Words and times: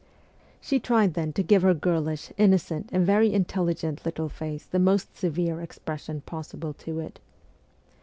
She 0.59 0.79
tried 0.79 1.13
then 1.13 1.31
to 1.33 1.43
give 1.43 1.61
to 1.61 1.67
her 1.67 1.73
girlish, 1.75 2.33
innocent, 2.35 2.89
and 2.91 3.05
very 3.05 3.31
intelligent 3.31 4.03
little 4.03 4.29
face 4.29 4.65
the 4.65 4.79
most 4.79 5.15
severe 5.15 5.61
expression 5.61 6.21
possible 6.21 6.73
to 6.73 6.99
it. 6.99 7.19